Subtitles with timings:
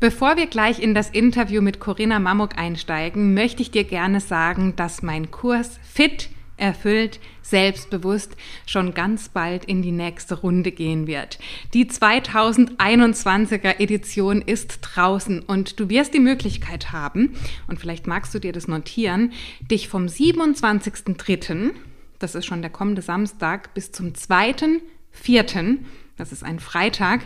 [0.00, 4.74] Bevor wir gleich in das Interview mit Corinna Mamuk einsteigen, möchte ich dir gerne sagen,
[4.74, 8.34] dass mein Kurs Fit, erfüllt, selbstbewusst
[8.64, 11.38] schon ganz bald in die nächste Runde gehen wird.
[11.74, 17.36] Die 2021er Edition ist draußen und du wirst die Möglichkeit haben,
[17.68, 21.72] und vielleicht magst du dir das notieren, dich vom 27.03.,
[22.18, 25.76] das ist schon der kommende Samstag, bis zum 2.04.,
[26.16, 27.20] das ist ein Freitag,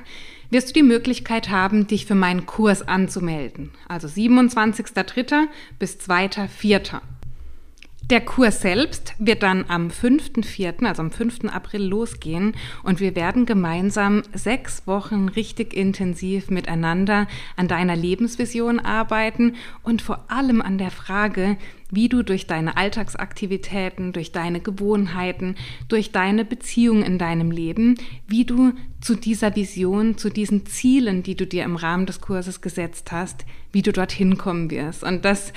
[0.55, 3.73] wirst du die Möglichkeit haben, dich für meinen Kurs anzumelden.
[3.88, 5.48] Also 27.03.
[5.80, 7.01] bis 2.04.
[8.10, 11.44] Der Kurs selbst wird dann am 5.4., also am 5.
[11.46, 19.54] April losgehen und wir werden gemeinsam sechs Wochen richtig intensiv miteinander an deiner Lebensvision arbeiten
[19.82, 21.56] und vor allem an der Frage,
[21.90, 25.55] wie du durch deine Alltagsaktivitäten, durch deine Gewohnheiten,
[25.88, 27.94] durch deine Beziehungen in deinem Leben,
[28.28, 32.60] wie du zu dieser Vision, zu diesen Zielen, die du dir im Rahmen des Kurses
[32.60, 35.02] gesetzt hast, wie du dorthin kommen wirst.
[35.02, 35.55] Und das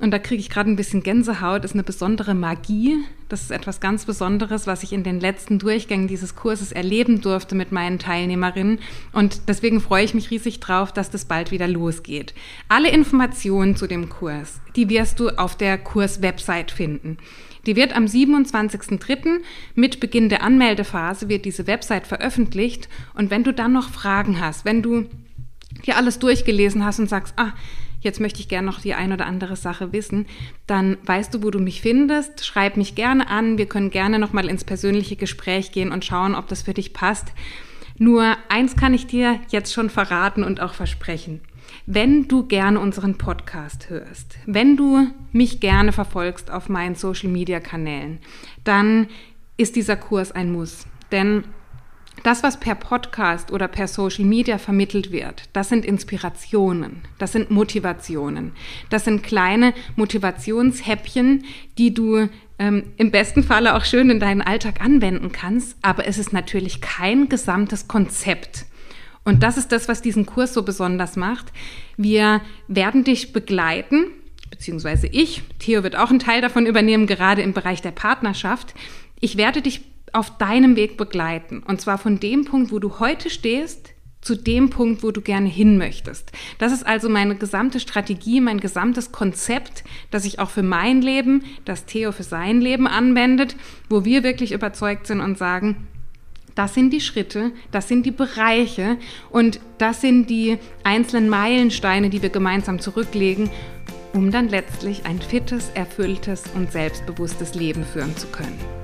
[0.00, 2.98] und da kriege ich gerade ein bisschen Gänsehaut, ist eine besondere Magie.
[3.28, 7.56] Das ist etwas ganz Besonderes, was ich in den letzten Durchgängen dieses Kurses erleben durfte
[7.56, 8.78] mit meinen Teilnehmerinnen.
[9.12, 12.32] Und deswegen freue ich mich riesig drauf, dass das bald wieder losgeht.
[12.68, 17.18] Alle Informationen zu dem Kurs, die wirst du auf der Kurs-Website finden.
[17.66, 19.40] Die wird am 27.03.
[19.74, 22.88] mit Beginn der Anmeldephase wird diese Website veröffentlicht.
[23.14, 25.06] Und wenn du dann noch Fragen hast, wenn du
[25.84, 27.52] dir alles durchgelesen hast und sagst, ah,
[28.00, 30.26] jetzt möchte ich gerne noch die ein oder andere Sache wissen,
[30.66, 32.44] dann weißt du, wo du mich findest.
[32.44, 33.58] Schreib mich gerne an.
[33.58, 36.92] Wir können gerne noch mal ins persönliche Gespräch gehen und schauen, ob das für dich
[36.92, 37.32] passt.
[37.98, 41.40] Nur eins kann ich dir jetzt schon verraten und auch versprechen.
[41.86, 48.18] Wenn du gerne unseren Podcast hörst, wenn du mich gerne verfolgst auf meinen Social-Media-Kanälen,
[48.64, 49.08] dann
[49.56, 50.86] ist dieser Kurs ein Muss.
[51.10, 51.44] Denn
[52.22, 57.50] das, was per Podcast oder per Social Media vermittelt wird, das sind Inspirationen, das sind
[57.50, 58.52] Motivationen,
[58.90, 61.44] das sind kleine Motivationshäppchen,
[61.76, 66.18] die du ähm, im besten Falle auch schön in deinen Alltag anwenden kannst, aber es
[66.18, 68.66] ist natürlich kein gesamtes Konzept.
[69.24, 71.52] Und das ist das, was diesen Kurs so besonders macht.
[71.96, 74.06] Wir werden dich begleiten,
[74.50, 78.74] beziehungsweise ich, Theo wird auch einen Teil davon übernehmen, gerade im Bereich der Partnerschaft.
[79.20, 81.62] Ich werde dich auf deinem Weg begleiten.
[81.66, 85.48] Und zwar von dem Punkt, wo du heute stehst, zu dem Punkt, wo du gerne
[85.48, 86.32] hin möchtest.
[86.58, 91.44] Das ist also meine gesamte Strategie, mein gesamtes Konzept, das ich auch für mein Leben,
[91.64, 93.56] das Theo für sein Leben anwendet,
[93.88, 95.86] wo wir wirklich überzeugt sind und sagen,
[96.56, 98.96] das sind die Schritte, das sind die Bereiche
[99.30, 103.48] und das sind die einzelnen Meilensteine, die wir gemeinsam zurücklegen,
[104.12, 108.77] um dann letztlich ein fittes, erfülltes und selbstbewusstes Leben führen zu können.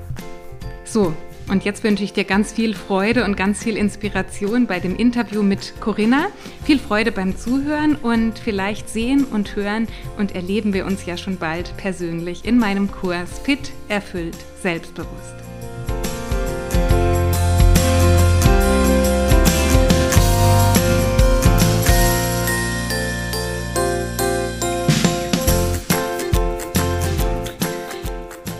[0.84, 1.14] So,
[1.48, 5.42] und jetzt wünsche ich dir ganz viel Freude und ganz viel Inspiration bei dem Interview
[5.42, 6.28] mit Corinna.
[6.64, 11.36] Viel Freude beim Zuhören und vielleicht sehen und hören und erleben wir uns ja schon
[11.36, 15.53] bald persönlich in meinem Kurs Fit, erfüllt, selbstbewusst.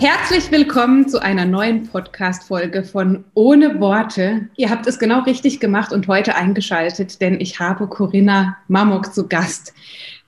[0.07, 4.51] Herzlich willkommen zu einer neuen Podcast-Folge von Ohne Worte.
[4.55, 9.27] Ihr habt es genau richtig gemacht und heute eingeschaltet, denn ich habe Corinna Mamok zu
[9.27, 9.73] Gast.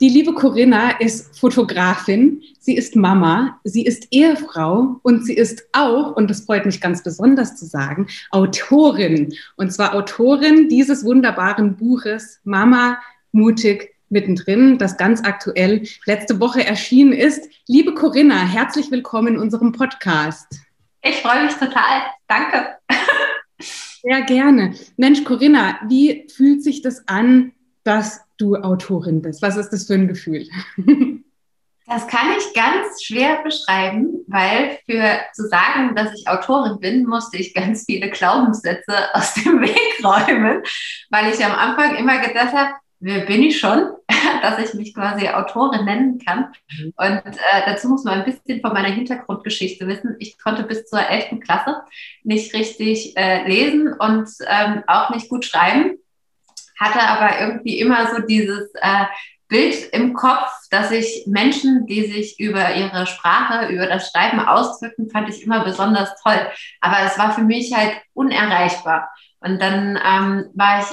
[0.01, 6.17] Die liebe Corinna ist Fotografin, sie ist Mama, sie ist Ehefrau und sie ist auch,
[6.17, 9.35] und das freut mich ganz besonders zu sagen, Autorin.
[9.57, 12.97] Und zwar Autorin dieses wunderbaren Buches Mama
[13.31, 17.49] mutig mittendrin, das ganz aktuell letzte Woche erschienen ist.
[17.67, 20.47] Liebe Corinna, herzlich willkommen in unserem Podcast.
[21.03, 22.03] Ich freue mich total.
[22.29, 22.77] Danke.
[24.03, 24.75] Sehr gerne.
[24.97, 27.53] Mensch, Corinna, wie fühlt sich das an,
[27.85, 29.43] dass du Autorin bist?
[29.43, 30.47] Was ist das für ein Gefühl?
[31.89, 37.37] Das kann ich ganz schwer beschreiben, weil für zu sagen, dass ich Autorin bin, musste
[37.37, 40.63] ich ganz viele Glaubenssätze aus dem Weg räumen,
[41.11, 43.91] weil ich am Anfang immer gedacht habe, wer bin ich schon,
[44.43, 46.53] dass ich mich quasi Autorin nennen kann.
[46.71, 46.93] Mhm.
[46.97, 50.17] Und äh, dazu muss man ein bisschen von meiner Hintergrundgeschichte wissen.
[50.19, 51.41] Ich konnte bis zur 11.
[51.41, 51.83] Klasse
[52.23, 55.97] nicht richtig äh, lesen und ähm, auch nicht gut schreiben,
[56.79, 59.05] hatte aber irgendwie immer so dieses äh,
[59.49, 65.09] Bild im Kopf, dass ich Menschen, die sich über ihre Sprache, über das Schreiben ausdrücken,
[65.09, 66.41] fand ich immer besonders toll.
[66.81, 69.09] Aber es war für mich halt unerreichbar.
[69.39, 70.87] Und dann ähm, war ich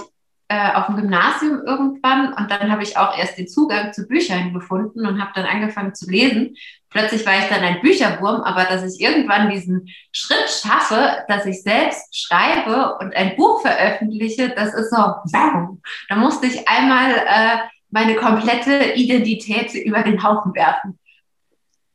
[0.48, 4.54] äh, auf dem Gymnasium irgendwann und dann habe ich auch erst den Zugang zu Büchern
[4.54, 6.56] gefunden und habe dann angefangen zu lesen.
[6.90, 11.64] plötzlich war ich dann ein Bücherwurm, aber dass ich irgendwann diesen Schritt schaffe, dass ich
[11.64, 14.98] selbst schreibe und ein Buch veröffentliche, das ist so,
[15.32, 17.58] bam, da musste ich einmal äh,
[17.90, 21.00] meine komplette Identität über den Haufen werfen.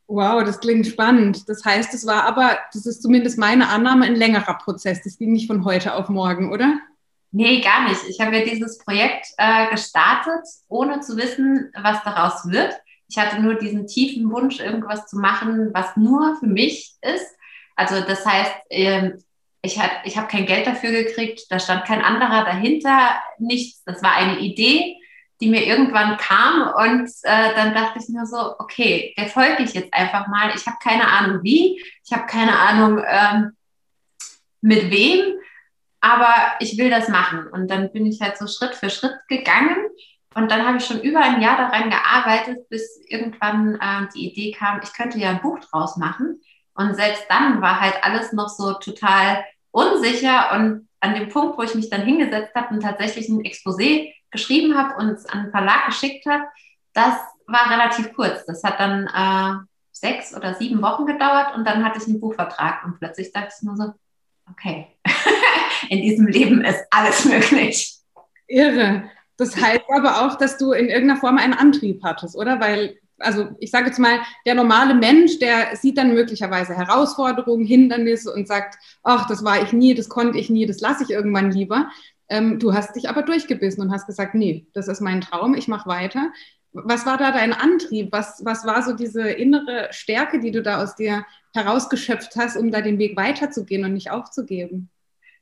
[0.07, 1.47] Wow, das klingt spannend.
[1.47, 5.03] Das heißt, es war aber, das ist zumindest meine Annahme, ein längerer Prozess.
[5.03, 6.79] Das ging nicht von heute auf morgen, oder?
[7.31, 8.01] Nee, gar nicht.
[8.09, 12.73] Ich habe ja dieses Projekt äh, gestartet, ohne zu wissen, was daraus wird.
[13.07, 17.35] Ich hatte nur diesen tiefen Wunsch, irgendwas zu machen, was nur für mich ist.
[17.75, 19.23] Also das heißt, ähm,
[19.61, 23.83] ich, hat, ich habe kein Geld dafür gekriegt, da stand kein anderer dahinter, nichts.
[23.83, 24.97] Das war eine Idee,
[25.41, 29.73] die mir irgendwann kam und äh, dann dachte ich mir so, okay, der folge ich
[29.73, 30.51] jetzt einfach mal.
[30.55, 33.51] Ich habe keine Ahnung wie, ich habe keine Ahnung ähm,
[34.61, 35.39] mit wem,
[36.01, 37.47] aber ich will das machen.
[37.47, 39.75] Und dann bin ich halt so Schritt für Schritt gegangen
[40.35, 44.51] und dann habe ich schon über ein Jahr daran gearbeitet, bis irgendwann äh, die Idee
[44.51, 46.41] kam, ich könnte ja ein Buch draus machen.
[46.75, 51.63] Und selbst dann war halt alles noch so total unsicher und an dem Punkt, wo
[51.63, 55.51] ich mich dann hingesetzt habe und tatsächlich ein Exposé geschrieben habe und es an den
[55.51, 56.43] Verlag geschickt habe,
[56.93, 57.15] das
[57.47, 58.45] war relativ kurz.
[58.45, 62.85] Das hat dann äh, sechs oder sieben Wochen gedauert und dann hatte ich einen Buchvertrag
[62.85, 63.93] und plötzlich dachte ich nur so,
[64.49, 64.87] okay,
[65.89, 67.95] in diesem Leben ist alles möglich.
[68.47, 69.09] Irre.
[69.37, 72.59] Das heißt aber auch, dass du in irgendeiner Form einen Antrieb hattest, oder?
[72.59, 78.33] Weil, also ich sage jetzt mal, der normale Mensch, der sieht dann möglicherweise Herausforderungen, Hindernisse
[78.33, 81.51] und sagt, ach, das war ich nie, das konnte ich nie, das lasse ich irgendwann
[81.51, 81.89] lieber.
[82.27, 85.69] Ähm, du hast dich aber durchgebissen und hast gesagt, nee, das ist mein Traum, ich
[85.69, 86.31] mache weiter.
[86.73, 88.11] Was war da dein Antrieb?
[88.11, 92.71] Was, was war so diese innere Stärke, die du da aus dir herausgeschöpft hast, um
[92.71, 94.89] da den Weg weiterzugehen und nicht aufzugeben?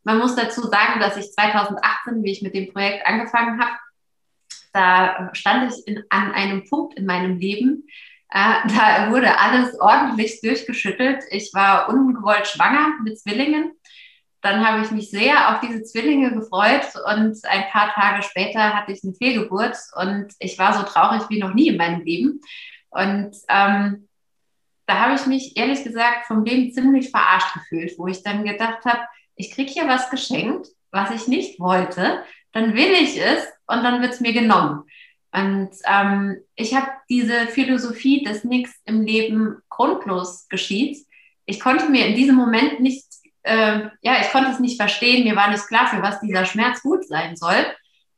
[0.08, 3.78] Man muss dazu sagen, dass ich 2018, wie ich mit dem Projekt angefangen habe,
[4.72, 7.88] da stand ich in, an einem Punkt in meinem Leben,
[8.30, 11.24] äh, da wurde alles ordentlich durchgeschüttelt.
[11.30, 13.74] Ich war ungewollt schwanger mit Zwillingen
[14.42, 18.92] dann habe ich mich sehr auf diese Zwillinge gefreut und ein paar Tage später hatte
[18.92, 22.40] ich eine Fehlgeburt und ich war so traurig wie noch nie in meinem Leben.
[22.90, 24.08] Und ähm,
[24.86, 28.86] da habe ich mich ehrlich gesagt vom Leben ziemlich verarscht gefühlt, wo ich dann gedacht
[28.86, 29.02] habe,
[29.38, 34.02] ich kriege hier was geschenkt, was ich nicht wollte, dann will ich es und dann
[34.02, 34.84] wird es mir genommen.
[35.32, 41.06] Und ähm, ich habe diese Philosophie, dass nichts im Leben grundlos geschieht.
[41.46, 43.06] Ich konnte mir in diesem Moment nicht
[43.48, 46.82] äh, ja, ich konnte es nicht verstehen, mir war nicht klar, für was dieser Schmerz
[46.82, 47.66] gut sein soll.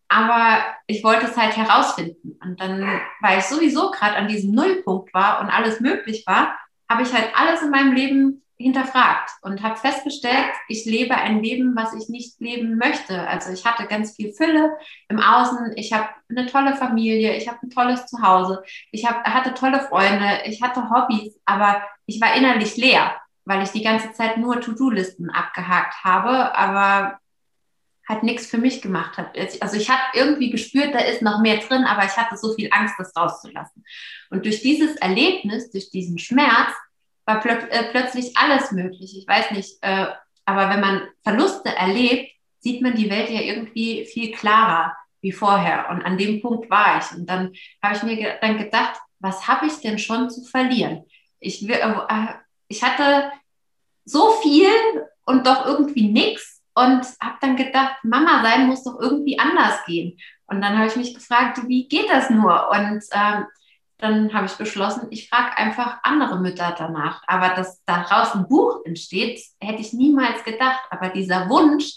[0.07, 2.37] Aber ich wollte es halt herausfinden.
[2.41, 6.57] Und dann, weil ich sowieso gerade an diesem Nullpunkt war und alles möglich war,
[6.89, 11.75] habe ich halt alles in meinem Leben hinterfragt und habe festgestellt, ich lebe ein Leben,
[11.75, 13.25] was ich nicht leben möchte.
[13.27, 14.71] Also ich hatte ganz viel Fülle
[15.07, 19.53] im Außen, ich habe eine tolle Familie, ich habe ein tolles Zuhause, ich hab, hatte
[19.53, 23.15] tolle Freunde, ich hatte Hobbys, aber ich war innerlich leer
[23.49, 27.19] weil ich die ganze Zeit nur To-Do-Listen abgehakt habe, aber
[28.07, 29.31] halt nichts für mich gemacht habe.
[29.59, 32.69] Also ich habe irgendwie gespürt, da ist noch mehr drin, aber ich hatte so viel
[32.71, 33.83] Angst, das rauszulassen.
[34.29, 36.71] Und durch dieses Erlebnis, durch diesen Schmerz,
[37.29, 39.15] war plö äh, plötzlich alles möglich.
[39.17, 40.07] Ich weiß nicht, äh,
[40.45, 45.89] aber wenn man Verluste erlebt, sieht man die Welt ja irgendwie viel klarer wie vorher.
[45.91, 47.17] Und an dem Punkt war ich.
[47.17, 47.53] Und dann
[47.83, 51.05] habe ich mir ge dann gedacht, was habe ich denn schon zu verlieren?
[51.39, 52.27] Ich, äh,
[52.67, 53.31] ich hatte
[54.05, 54.71] so viel
[55.25, 60.17] und doch irgendwie nichts und habe dann gedacht, Mama sein muss doch irgendwie anders gehen.
[60.47, 62.69] Und dann habe ich mich gefragt, wie geht das nur?
[62.69, 63.45] Und ähm,
[63.99, 67.21] dann habe ich beschlossen, ich frage einfach andere Mütter danach.
[67.27, 70.81] Aber dass daraus ein Buch entsteht, hätte ich niemals gedacht.
[70.89, 71.93] Aber dieser Wunsch,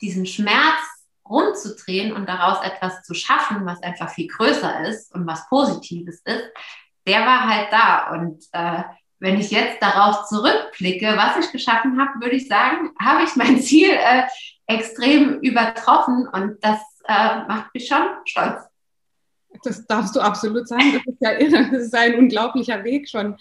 [0.00, 0.80] diesen Schmerz
[1.28, 6.44] rumzudrehen und daraus etwas zu schaffen, was einfach viel größer ist und was Positives ist,
[7.06, 8.10] der war halt da.
[8.10, 8.82] Und äh,
[9.20, 13.60] wenn ich jetzt darauf zurückblicke, was ich geschaffen habe, würde ich sagen, habe ich mein
[13.60, 14.24] Ziel äh,
[14.66, 18.67] extrem übertroffen und das äh, macht mich schon stolz.
[19.62, 20.92] Das darfst du absolut sagen.
[20.94, 21.68] Das ist ja irre.
[21.72, 23.36] Das ist ein unglaublicher Weg schon.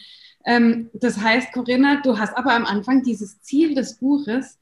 [0.46, 4.58] Ähm, das heißt, Corinna, du hast aber am Anfang dieses Ziel des Buches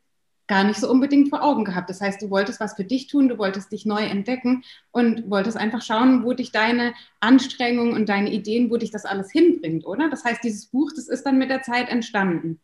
[0.47, 1.89] gar nicht so unbedingt vor Augen gehabt.
[1.89, 5.57] Das heißt, du wolltest was für dich tun, du wolltest dich neu entdecken und wolltest
[5.57, 10.09] einfach schauen, wo dich deine Anstrengungen und deine Ideen, wo dich das alles hinbringt, oder?
[10.09, 12.59] Das heißt, dieses Buch, das ist dann mit der Zeit entstanden.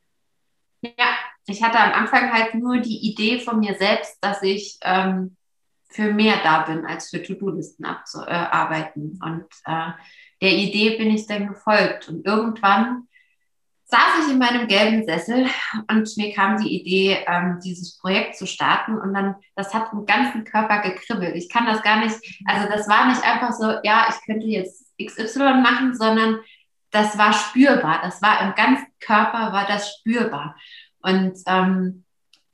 [0.81, 1.15] Ja,
[1.47, 5.35] ich hatte am Anfang halt nur die Idee von mir selbst, dass ich ähm,
[5.91, 9.19] für mehr da bin, als für To-Do-Listen abzuarbeiten.
[9.21, 9.91] Äh, und äh,
[10.41, 12.09] der Idee bin ich dann gefolgt.
[12.09, 13.07] Und irgendwann
[13.91, 15.47] saß ich in meinem gelben Sessel
[15.89, 20.05] und mir kam die Idee, ähm, dieses Projekt zu starten und dann, das hat im
[20.05, 21.35] ganzen Körper gekribbelt.
[21.35, 24.85] Ich kann das gar nicht, also das war nicht einfach so, ja, ich könnte jetzt
[24.97, 26.39] XY machen, sondern
[26.91, 27.99] das war spürbar.
[28.01, 30.55] Das war im ganzen Körper, war das spürbar.
[31.01, 32.05] Und ähm,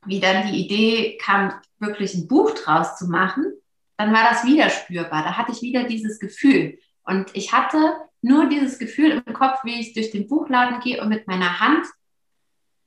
[0.08, 3.52] wie dann die Idee kam, wirklich ein Buch draus zu machen,
[3.96, 5.22] dann war das wieder spürbar.
[5.22, 6.78] Da hatte ich wieder dieses Gefühl.
[7.04, 11.08] Und ich hatte nur dieses Gefühl im Kopf, wie ich durch den Buchladen gehe und
[11.08, 11.86] mit meiner Hand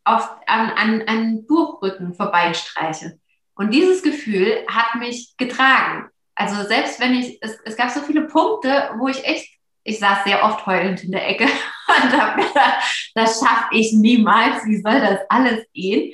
[0.04, 3.20] auf, an, an, an Buchrücken vorbeistreiche.
[3.56, 6.10] Und dieses Gefühl hat mich getragen.
[6.36, 9.48] Also selbst wenn ich, es, es gab so viele Punkte, wo ich echt,
[9.84, 11.44] ich saß sehr oft heulend in der Ecke
[11.88, 16.13] und habe gedacht, das schaffe ich niemals, wie soll das alles gehen?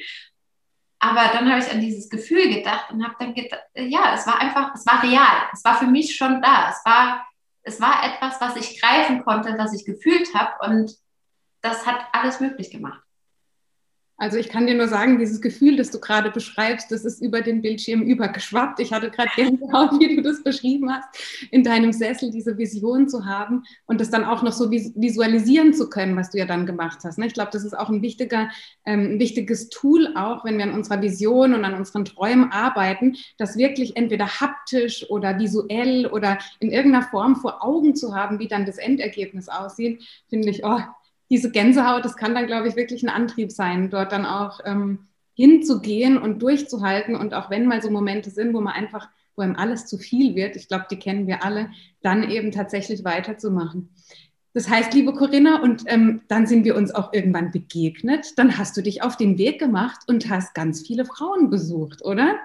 [1.00, 4.40] Aber dann habe ich an dieses Gefühl gedacht und habe dann gedacht, ja, es war
[4.40, 5.50] einfach, es war real.
[5.54, 6.70] Es war für mich schon da.
[6.70, 7.28] Es war,
[7.62, 10.96] es war etwas, was ich greifen konnte, was ich gefühlt habe und
[11.62, 13.02] das hat alles möglich gemacht.
[14.20, 17.42] Also ich kann dir nur sagen, dieses Gefühl, das du gerade beschreibst, das ist über
[17.42, 18.80] den Bildschirm übergeschwappt.
[18.80, 21.08] Ich hatte gerade Gänsehaut, wie du das beschrieben hast,
[21.52, 25.88] in deinem Sessel diese Vision zu haben und das dann auch noch so visualisieren zu
[25.90, 27.20] können, was du ja dann gemacht hast.
[27.20, 27.28] Ne?
[27.28, 28.50] Ich glaube, das ist auch ein, wichtiger,
[28.86, 33.18] ähm, ein wichtiges Tool, auch wenn wir an unserer Vision und an unseren Träumen arbeiten,
[33.38, 38.48] das wirklich entweder haptisch oder visuell oder in irgendeiner Form vor Augen zu haben, wie
[38.48, 40.80] dann das Endergebnis aussieht, finde ich, oh,
[41.30, 45.08] diese Gänsehaut, das kann dann, glaube ich, wirklich ein Antrieb sein, dort dann auch ähm,
[45.34, 47.16] hinzugehen und durchzuhalten.
[47.16, 50.36] Und auch wenn mal so Momente sind, wo man einfach, wo einem alles zu viel
[50.36, 51.70] wird, ich glaube, die kennen wir alle,
[52.02, 53.90] dann eben tatsächlich weiterzumachen.
[54.54, 58.38] Das heißt, liebe Corinna, und ähm, dann sind wir uns auch irgendwann begegnet.
[58.38, 62.38] Dann hast du dich auf den Weg gemacht und hast ganz viele Frauen besucht, oder?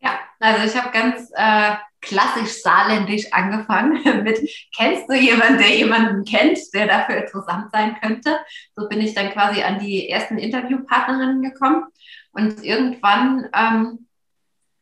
[0.00, 4.38] Ja, also ich habe ganz äh, klassisch saarländisch angefangen mit,
[4.76, 8.38] kennst du jemanden, der jemanden kennt, der dafür interessant sein könnte?
[8.76, 11.84] So bin ich dann quasi an die ersten Interviewpartnerinnen gekommen.
[12.32, 14.06] Und irgendwann ähm,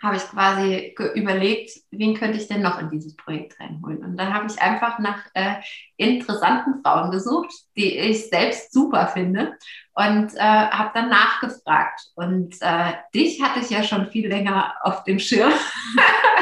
[0.03, 4.05] habe ich quasi überlegt, wen könnte ich denn noch in dieses Projekt reinholen.
[4.05, 5.57] Und dann habe ich einfach nach äh,
[5.97, 9.57] interessanten Frauen gesucht, die ich selbst super finde
[9.95, 12.13] und äh, habe dann nachgefragt.
[12.15, 15.53] Und äh, dich hatte ich ja schon viel länger auf dem Schirm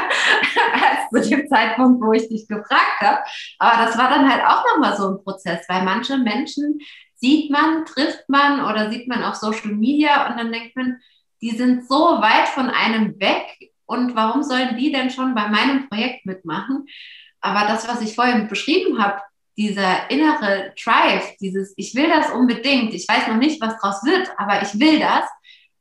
[0.73, 3.19] als zu dem Zeitpunkt, wo ich dich gefragt habe.
[3.59, 6.79] Aber das war dann halt auch nochmal so ein Prozess, weil manche Menschen
[7.15, 10.97] sieht man, trifft man oder sieht man auf Social Media und dann denkt man,
[11.41, 15.87] die sind so weit von einem weg und warum sollen die denn schon bei meinem
[15.87, 16.85] Projekt mitmachen?
[17.41, 19.21] Aber das, was ich vorhin beschrieben habe,
[19.57, 24.29] dieser innere Drive, dieses Ich will das unbedingt, ich weiß noch nicht, was draus wird,
[24.37, 25.25] aber ich will das,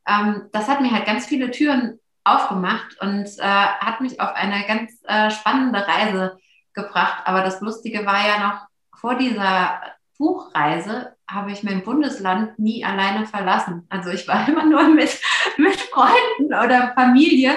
[0.09, 4.67] ähm, das hat mir halt ganz viele Türen aufgemacht und äh, hat mich auf eine
[4.67, 6.39] ganz äh, spannende Reise
[6.75, 7.23] gebracht.
[7.25, 8.67] Aber das Lustige war ja noch
[8.99, 9.81] vor dieser
[10.19, 13.87] Buchreise habe ich mein Bundesland nie alleine verlassen.
[13.89, 15.19] Also ich war immer nur mit,
[15.57, 17.57] mit Freunden oder Familie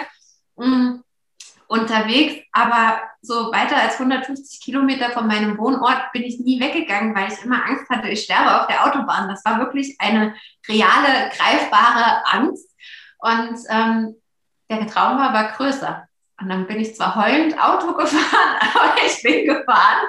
[0.56, 1.04] mh, mm,
[1.68, 7.32] unterwegs, aber so weiter als 150 Kilometer von meinem Wohnort bin ich nie weggegangen, weil
[7.32, 9.30] ich immer Angst hatte, ich sterbe auf der Autobahn.
[9.30, 10.36] Das war wirklich eine
[10.68, 12.70] reale, greifbare Angst.
[13.20, 14.16] Und ähm,
[14.70, 16.08] der Traum war aber größer.
[16.42, 20.08] Und dann bin ich zwar heulend Auto gefahren, aber ich bin gefahren.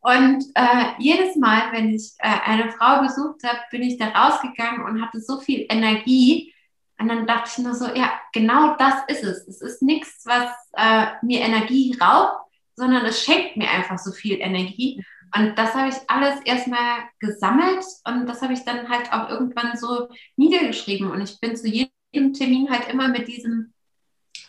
[0.00, 4.84] Und äh, jedes Mal, wenn ich äh, eine Frau besucht habe, bin ich da rausgegangen
[4.84, 6.54] und hatte so viel Energie.
[6.98, 9.48] Und dann dachte ich nur so, ja, genau das ist es.
[9.48, 12.36] Es ist nichts, was äh, mir Energie raubt,
[12.76, 15.02] sondern es schenkt mir einfach so viel Energie.
[15.36, 19.76] Und das habe ich alles erstmal gesammelt und das habe ich dann halt auch irgendwann
[19.76, 21.10] so niedergeschrieben.
[21.10, 23.72] Und ich bin zu jedem Termin halt immer mit diesem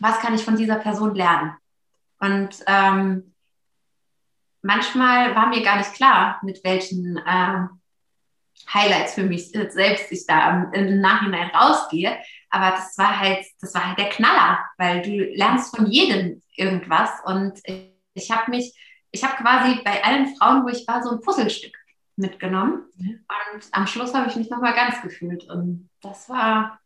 [0.01, 1.55] was kann ich von dieser Person lernen?
[2.19, 3.33] Und ähm,
[4.61, 7.67] manchmal war mir gar nicht klar, mit welchen äh,
[8.73, 12.17] Highlights für mich selbst ich da im Nachhinein rausgehe.
[12.49, 17.11] Aber das war halt, das war halt der Knaller, weil du lernst von jedem irgendwas.
[17.25, 18.75] Und ich, ich habe mich,
[19.11, 21.75] ich habe quasi bei allen Frauen, wo ich war, so ein Puzzlestück
[22.17, 22.85] mitgenommen.
[22.97, 23.25] Mhm.
[23.53, 25.49] Und am Schluss habe ich mich nochmal ganz gefühlt.
[25.49, 26.79] Und das war,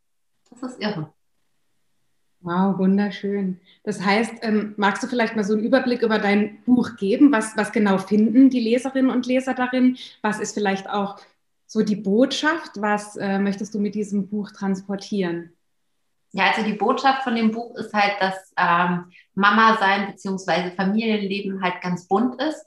[0.49, 1.14] das ist irre.
[2.45, 3.59] Wow, wunderschön.
[3.83, 7.31] Das heißt, ähm, magst du vielleicht mal so einen Überblick über dein Buch geben?
[7.31, 9.97] Was, was genau finden die Leserinnen und Leser darin?
[10.21, 11.17] Was ist vielleicht auch
[11.65, 12.79] so die Botschaft?
[12.79, 15.53] Was äh, möchtest du mit diesem Buch transportieren?
[16.33, 20.69] Ja, also die Botschaft von dem Buch ist halt, dass ähm, Mama sein bzw.
[20.75, 22.63] Familienleben halt ganz bunt ist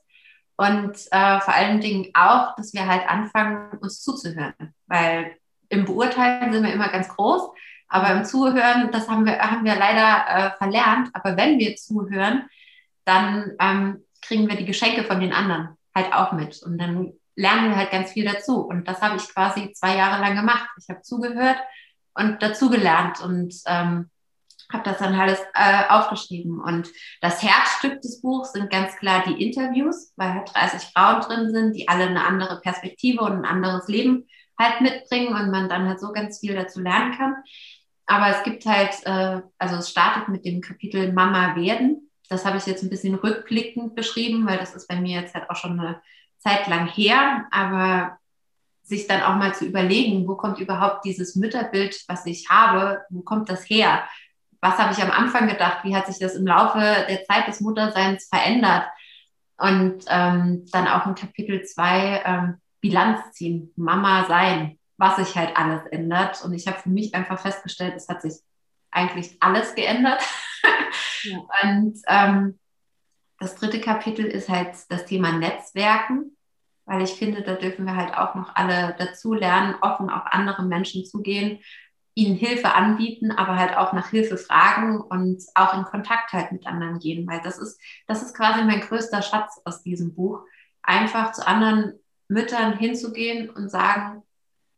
[0.57, 5.37] und äh, vor allen Dingen auch, dass wir halt anfangen, uns zuzuhören, weil
[5.69, 7.53] im Beurteilen sind wir immer ganz groß
[7.89, 11.11] aber im Zuhören, das haben wir, haben wir leider äh, verlernt.
[11.15, 12.49] Aber wenn wir zuhören,
[13.05, 16.63] dann ähm, kriegen wir die Geschenke von den anderen halt auch mit.
[16.63, 18.61] Und dann lernen wir halt ganz viel dazu.
[18.61, 20.69] Und das habe ich quasi zwei Jahre lang gemacht.
[20.79, 21.59] Ich habe zugehört
[22.15, 23.21] und dazugelernt.
[23.21, 24.11] Und ähm,
[24.73, 26.61] habe das dann alles äh, aufgeschrieben.
[26.61, 26.89] Und
[27.21, 31.75] das Herzstück des Buchs sind ganz klar die Interviews, weil halt 30 Frauen drin sind,
[31.75, 34.27] die alle eine andere Perspektive und ein anderes Leben
[34.59, 37.37] halt mitbringen und man dann halt so ganz viel dazu lernen kann.
[38.09, 42.11] Aber es gibt halt, äh, also es startet mit dem Kapitel Mama werden.
[42.31, 45.49] Das habe ich jetzt ein bisschen rückblickend beschrieben, weil das ist bei mir jetzt halt
[45.51, 46.01] auch schon eine
[46.39, 47.47] Zeit lang her.
[47.51, 48.19] Aber
[48.83, 53.21] sich dann auch mal zu überlegen, wo kommt überhaupt dieses Mütterbild, was ich habe, wo
[53.21, 54.03] kommt das her?
[54.63, 55.85] Was habe ich am Anfang gedacht?
[55.85, 58.87] Wie hat sich das im Laufe der Zeit des Mutterseins verändert?
[59.59, 65.57] Und ähm, dann auch in Kapitel 2 ähm, Bilanz ziehen, Mama sein, was sich halt
[65.57, 66.45] alles ändert.
[66.45, 68.35] Und ich habe für mich einfach festgestellt, es hat sich
[68.91, 70.23] eigentlich alles geändert.
[71.23, 71.39] Ja.
[71.63, 72.59] Und ähm,
[73.39, 76.37] das dritte Kapitel ist halt das Thema Netzwerken
[76.89, 80.63] weil ich finde, da dürfen wir halt auch noch alle dazu lernen, offen auf andere
[80.63, 81.61] Menschen zugehen,
[82.15, 86.67] ihnen Hilfe anbieten, aber halt auch nach Hilfe fragen und auch in Kontakt halt mit
[86.67, 90.41] anderen gehen, weil das ist, das ist quasi mein größter Schatz aus diesem Buch,
[90.83, 91.93] einfach zu anderen
[92.27, 94.23] Müttern hinzugehen und sagen,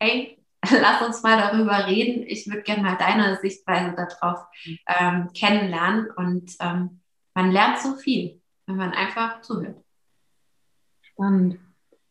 [0.00, 0.38] hey,
[0.70, 2.24] lass uns mal darüber reden.
[2.26, 4.44] Ich würde gerne mal deine Sichtweise darauf
[4.86, 6.10] ähm, kennenlernen.
[6.10, 7.00] Und ähm,
[7.34, 9.82] man lernt so viel, wenn man einfach zuhört.
[11.02, 11.58] Spannend.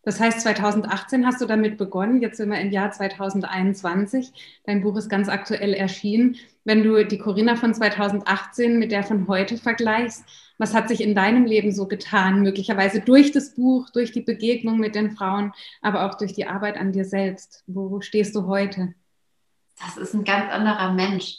[0.10, 4.32] Das heißt, 2018 hast du damit begonnen, jetzt sind wir im Jahr 2021.
[4.64, 6.36] Dein Buch ist ganz aktuell erschienen.
[6.64, 10.26] Wenn du die Corinna von 2018 mit der von heute vergleichst,
[10.58, 12.42] was hat sich in deinem Leben so getan?
[12.42, 16.78] Möglicherweise durch das Buch, durch die Begegnung mit den Frauen, aber auch durch die Arbeit
[16.78, 17.64] an dir selbst.
[17.68, 18.96] Wo stehst du heute?
[19.78, 21.36] Das ist ein ganz anderer Mensch.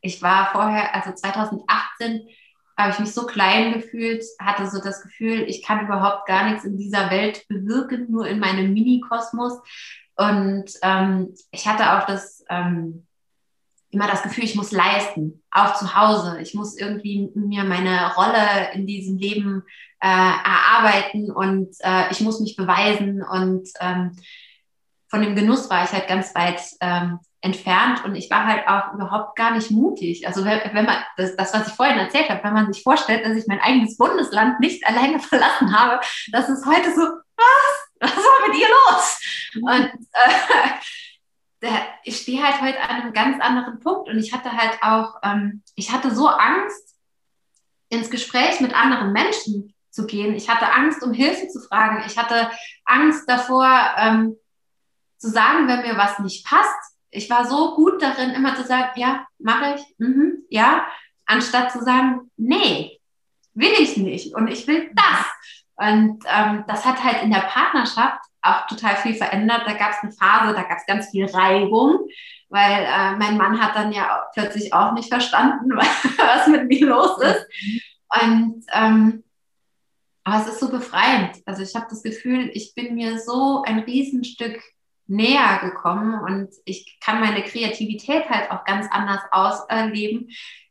[0.00, 2.28] Ich war vorher, also 2018,
[2.76, 6.64] habe ich mich so klein gefühlt, hatte so das Gefühl, ich kann überhaupt gar nichts
[6.64, 9.60] in dieser Welt bewirken, nur in meinem Mini-Kosmos.
[10.16, 13.06] Und ähm, ich hatte auch das ähm,
[13.90, 16.38] immer das Gefühl, ich muss leisten, auch zu Hause.
[16.40, 19.62] Ich muss irgendwie mir meine Rolle in diesem Leben
[20.00, 23.22] äh, erarbeiten und äh, ich muss mich beweisen.
[23.22, 24.12] Und ähm,
[25.08, 28.92] von dem Genuss war ich halt ganz weit ähm, entfernt und ich war halt auch
[28.92, 30.26] überhaupt gar nicht mutig.
[30.26, 33.36] Also wenn, man, das, das, was ich vorhin erzählt habe, wenn man sich vorstellt, dass
[33.36, 36.00] ich mein eigenes Bundesland nicht alleine verlassen habe,
[36.32, 37.76] das ist heute so, was?
[38.00, 39.20] Was war mit ihr los?
[39.62, 39.90] Und
[41.62, 41.68] äh,
[42.04, 45.62] ich stehe halt heute an einem ganz anderen Punkt und ich hatte halt auch, ähm,
[45.76, 46.94] ich hatte so Angst,
[47.88, 50.34] ins Gespräch mit anderen Menschen zu gehen.
[50.34, 52.02] Ich hatte Angst, um Hilfe zu fragen.
[52.04, 52.50] Ich hatte
[52.84, 54.36] Angst davor, ähm,
[55.18, 58.90] zu sagen, wenn mir was nicht passt ich war so gut darin, immer zu sagen,
[58.96, 60.86] ja, mache ich, mhm, ja,
[61.24, 63.00] anstatt zu sagen, nee,
[63.54, 65.26] will ich nicht und ich will das.
[65.76, 69.62] Und ähm, das hat halt in der Partnerschaft auch total viel verändert.
[69.66, 72.08] Da gab es eine Phase, da gab es ganz viel Reibung,
[72.48, 77.20] weil äh, mein Mann hat dann ja plötzlich auch nicht verstanden, was mit mir los
[77.20, 77.46] ist.
[78.22, 79.24] Und ähm,
[80.24, 81.36] aber es ist so befreiend.
[81.46, 84.60] Also ich habe das Gefühl, ich bin mir so ein Riesenstück
[85.06, 90.30] näher gekommen und ich kann meine Kreativität halt auch ganz anders ausleben.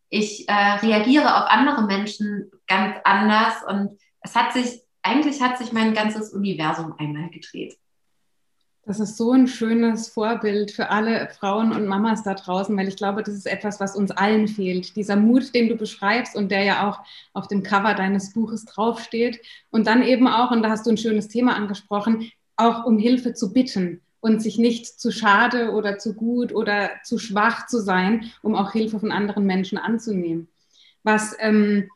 [0.09, 5.71] Ich äh, reagiere auf andere Menschen ganz anders und es hat sich, eigentlich hat sich
[5.71, 7.77] mein ganzes Universum einmal gedreht.
[8.87, 12.97] Das ist so ein schönes Vorbild für alle Frauen und Mamas da draußen, weil ich
[12.97, 14.95] glaube, das ist etwas, was uns allen fehlt.
[14.95, 16.99] Dieser Mut, den du beschreibst und der ja auch
[17.33, 19.41] auf dem Cover deines Buches draufsteht.
[19.71, 23.33] Und dann eben auch, und da hast du ein schönes Thema angesprochen, auch um Hilfe
[23.33, 28.31] zu bitten und sich nicht zu schade oder zu gut oder zu schwach zu sein,
[28.41, 30.47] um auch Hilfe von anderen Menschen anzunehmen.
[31.03, 31.91] Was ähm,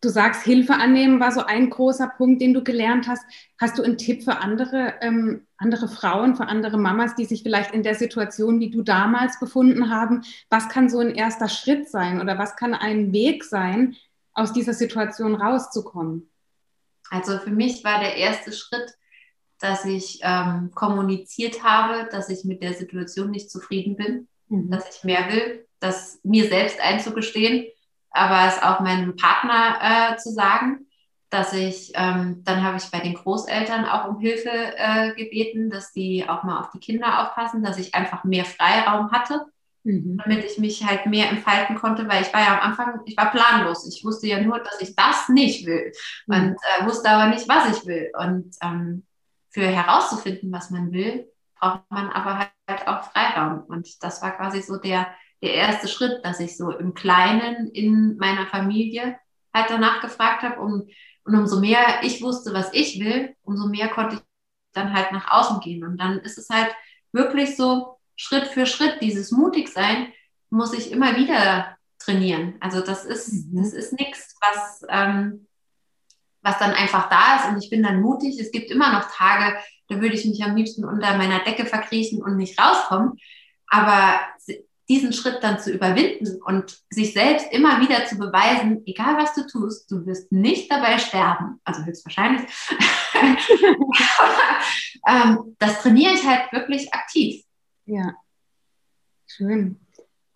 [0.00, 3.22] du sagst, Hilfe annehmen war so ein großer Punkt, den du gelernt hast.
[3.60, 7.74] Hast du einen Tipp für andere, ähm, andere Frauen, für andere Mamas, die sich vielleicht
[7.74, 10.22] in der Situation, wie du damals befunden haben?
[10.48, 13.94] Was kann so ein erster Schritt sein oder was kann ein Weg sein,
[14.32, 16.30] aus dieser Situation rauszukommen?
[17.10, 18.97] Also für mich war der erste Schritt,
[19.60, 24.70] dass ich ähm, kommuniziert habe, dass ich mit der Situation nicht zufrieden bin, mhm.
[24.70, 27.66] dass ich mehr will, das mir selbst einzugestehen,
[28.10, 30.86] aber es auch meinem Partner äh, zu sagen,
[31.30, 35.92] dass ich, ähm, dann habe ich bei den Großeltern auch um Hilfe äh, gebeten, dass
[35.92, 39.44] die auch mal auf die Kinder aufpassen, dass ich einfach mehr Freiraum hatte,
[39.84, 40.18] mhm.
[40.24, 43.30] damit ich mich halt mehr entfalten konnte, weil ich war ja am Anfang, ich war
[43.30, 43.86] planlos.
[43.86, 45.92] Ich wusste ja nur, dass ich das nicht will
[46.26, 46.34] mhm.
[46.34, 48.10] und äh, wusste aber nicht, was ich will.
[48.18, 49.04] Und ähm,
[49.50, 53.64] für herauszufinden, was man will, braucht man aber halt auch Freiraum.
[53.64, 55.08] Und das war quasi so der,
[55.42, 59.18] der erste Schritt, dass ich so im Kleinen in meiner Familie
[59.54, 60.60] halt danach gefragt habe.
[60.60, 60.90] Und,
[61.24, 64.22] und umso mehr ich wusste, was ich will, umso mehr konnte ich
[64.72, 65.84] dann halt nach außen gehen.
[65.84, 66.74] Und dann ist es halt
[67.12, 70.12] wirklich so Schritt für Schritt, dieses mutig sein,
[70.50, 72.56] muss ich immer wieder trainieren.
[72.60, 73.62] Also das ist, mhm.
[73.62, 75.46] das ist nichts, was, ähm,
[76.48, 78.38] was dann einfach da ist und ich bin dann mutig.
[78.38, 79.56] Es gibt immer noch Tage,
[79.88, 83.18] da würde ich mich am liebsten unter meiner Decke verkriechen und nicht rauskommen.
[83.68, 84.20] Aber
[84.88, 89.46] diesen Schritt dann zu überwinden und sich selbst immer wieder zu beweisen, egal was du
[89.46, 92.50] tust, du wirst nicht dabei sterben, also höchstwahrscheinlich.
[95.06, 97.44] ähm, das trainiere ich halt wirklich aktiv.
[97.84, 98.14] Ja,
[99.26, 99.78] schön.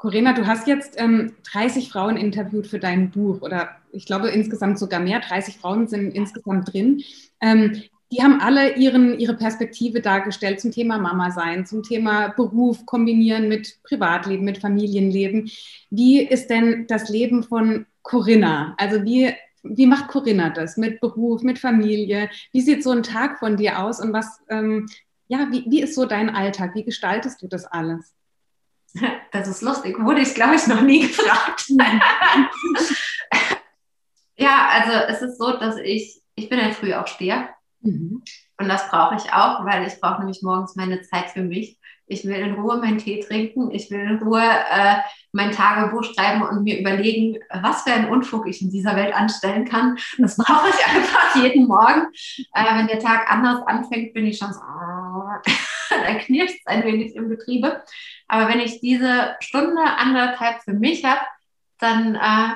[0.03, 4.81] Corinna, du hast jetzt ähm, 30 Frauen interviewt für dein Buch oder ich glaube insgesamt
[4.81, 5.21] sogar mehr.
[5.21, 7.05] 30 Frauen sind insgesamt drin.
[7.41, 12.85] Ähm, die haben alle ihren, ihre Perspektive dargestellt zum Thema Mama sein, zum Thema Beruf
[12.85, 15.49] kombinieren mit Privatleben, mit Familienleben.
[15.91, 18.75] Wie ist denn das Leben von Corinna?
[18.79, 22.29] Also wie, wie macht Corinna das mit Beruf, mit Familie?
[22.51, 24.89] Wie sieht so ein Tag von dir aus und was, ähm,
[25.29, 26.75] ja, wie, wie ist so dein Alltag?
[26.75, 28.17] Wie gestaltest du das alles?
[29.33, 31.71] Das ist lustig, wurde ich, glaube ich, noch nie gefragt.
[34.37, 37.49] ja, also es ist so, dass ich, ich bin ein Frühaufsteher.
[37.81, 38.23] Mhm.
[38.59, 41.79] Und das brauche ich auch, weil ich brauche nämlich morgens meine Zeit für mich.
[42.07, 43.71] Ich will in Ruhe meinen Tee trinken.
[43.71, 44.97] Ich will in Ruhe äh,
[45.33, 49.65] mein Tagebuch schreiben und mir überlegen, was für einen Unfug ich in dieser Welt anstellen
[49.65, 49.97] kann.
[50.19, 52.09] Das brauche ich einfach jeden Morgen.
[52.55, 57.17] Äh, wenn der Tag anders anfängt, bin ich schon so, da knirscht es ein wenig
[57.17, 57.83] im Betriebe.
[58.33, 61.21] Aber wenn ich diese Stunde, anderthalb für mich habe,
[61.79, 62.55] dann äh,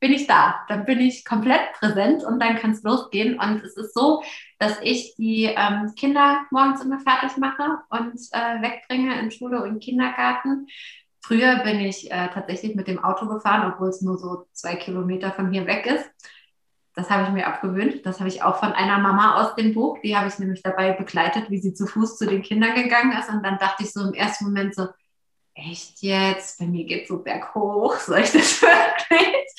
[0.00, 0.64] bin ich da.
[0.66, 3.38] Dann bin ich komplett präsent und dann kann es losgehen.
[3.38, 4.24] Und es ist so,
[4.58, 9.78] dass ich die ähm, Kinder morgens immer fertig mache und äh, wegbringe in Schule und
[9.78, 10.66] Kindergarten.
[11.20, 15.30] Früher bin ich äh, tatsächlich mit dem Auto gefahren, obwohl es nur so zwei Kilometer
[15.30, 16.10] von hier weg ist.
[16.96, 18.04] Das habe ich mir abgewöhnt.
[18.04, 19.96] Das habe ich auch von einer Mama aus dem Buch.
[20.02, 23.30] Die habe ich nämlich dabei begleitet, wie sie zu Fuß zu den Kindern gegangen ist.
[23.30, 24.88] Und dann dachte ich so im ersten Moment so,
[25.70, 26.58] echt jetzt?
[26.58, 27.96] Bei mir geht es so berghoch.
[27.98, 29.54] Soll ich das wirklich?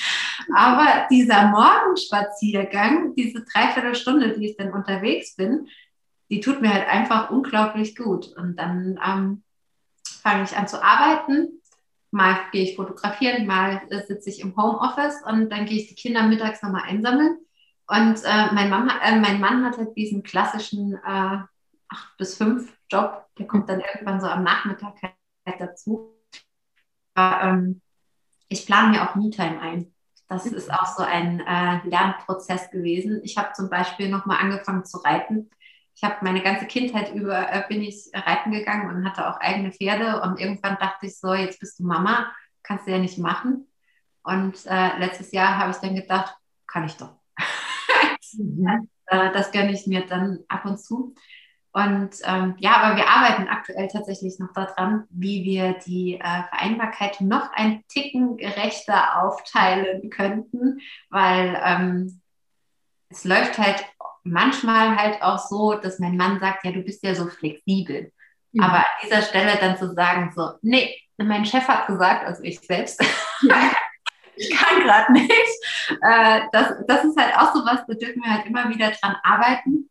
[0.56, 5.68] Aber dieser Morgenspaziergang, diese Dreiviertelstunde, die ich dann unterwegs bin,
[6.30, 8.28] die tut mir halt einfach unglaublich gut.
[8.36, 9.44] Und dann ähm,
[10.22, 11.62] fange ich an zu arbeiten
[12.16, 16.24] Mal gehe ich fotografieren, mal sitze ich im Homeoffice und dann gehe ich die Kinder
[16.24, 17.40] mittags nochmal einsammeln.
[17.88, 21.48] Und äh, mein, Mama, äh, mein Mann hat halt diesen klassischen äh, 8
[22.18, 24.96] bis 5 Job, der kommt dann irgendwann so am Nachmittag
[25.60, 26.16] dazu.
[27.16, 27.82] Ähm,
[28.48, 29.94] ich plane mir auch Me-Time ein.
[30.28, 33.22] Das ist auch so ein äh, Lernprozess gewesen.
[33.24, 35.50] Ich habe zum Beispiel nochmal angefangen zu reiten
[35.96, 39.72] ich habe meine ganze Kindheit über äh, bin ich reiten gegangen und hatte auch eigene
[39.72, 42.32] Pferde und irgendwann dachte ich so, jetzt bist du Mama,
[42.64, 43.68] kannst du ja nicht machen.
[44.24, 46.36] Und äh, letztes Jahr habe ich dann gedacht,
[46.68, 47.14] kann ich doch.
[48.34, 48.90] mhm.
[49.06, 51.16] äh, das gönne ich mir dann ab und zu.
[51.76, 57.20] Und ähm, ja, aber wir arbeiten aktuell tatsächlich noch daran, wie wir die äh, Vereinbarkeit
[57.20, 62.22] noch ein Ticken gerechter aufteilen könnten, weil ähm,
[63.10, 63.84] es läuft halt
[64.24, 68.14] manchmal halt auch so, dass mein Mann sagt, ja, du bist ja so flexibel.
[68.54, 68.64] Mhm.
[68.64, 72.62] Aber an dieser Stelle dann zu sagen, so, nee, mein Chef hat gesagt, also ich
[72.62, 73.04] selbst,
[73.42, 73.74] ja.
[74.38, 75.30] ich kann gerade nicht.
[76.02, 79.18] Äh, das, das ist halt auch so was, da dürfen wir halt immer wieder dran
[79.24, 79.90] arbeiten.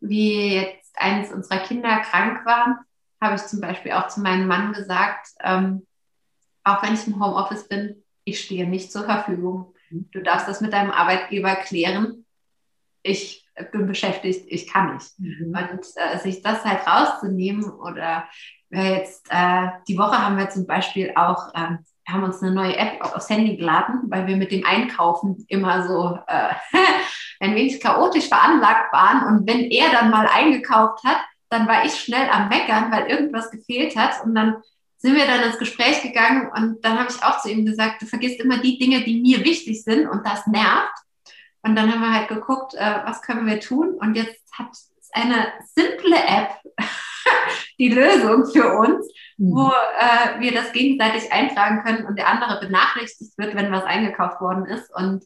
[0.00, 2.84] Wie jetzt eines unserer Kinder krank war,
[3.20, 5.86] habe ich zum Beispiel auch zu meinem Mann gesagt, ähm,
[6.64, 9.74] auch wenn ich im Homeoffice bin, ich stehe nicht zur Verfügung.
[9.90, 10.08] Mhm.
[10.12, 12.24] Du darfst das mit deinem Arbeitgeber klären.
[13.02, 15.18] Ich bin beschäftigt, ich kann nicht.
[15.18, 15.56] Mhm.
[15.56, 18.28] Und äh, sich das halt rauszunehmen oder
[18.70, 21.52] äh, jetzt äh, die Woche haben wir zum Beispiel auch,
[22.08, 25.86] ähm, haben uns eine neue App aufs Handy geladen, weil wir mit dem Einkaufen immer
[25.86, 26.54] so äh,
[27.40, 29.26] ein wenig chaotisch veranlagt waren.
[29.26, 31.18] Und wenn er dann mal eingekauft hat,
[31.50, 34.24] dann war ich schnell am Meckern, weil irgendwas gefehlt hat.
[34.24, 34.56] Und dann
[34.98, 38.06] sind wir dann ins Gespräch gegangen und dann habe ich auch zu ihm gesagt, du
[38.06, 40.92] vergisst immer die Dinge, die mir wichtig sind und das nervt.
[41.62, 43.94] Und dann haben wir halt geguckt, äh, was können wir tun.
[43.94, 44.68] Und jetzt hat
[45.12, 46.50] eine simple App
[47.78, 49.06] die Lösung für uns.
[49.38, 54.40] Wo äh, wir das gegenseitig eintragen können und der andere benachrichtigt wird, wenn was eingekauft
[54.40, 54.94] worden ist.
[54.94, 55.24] Und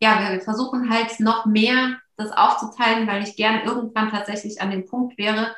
[0.00, 4.86] ja, wir versuchen halt noch mehr das aufzuteilen, weil ich gern irgendwann tatsächlich an dem
[4.86, 5.54] Punkt wäre,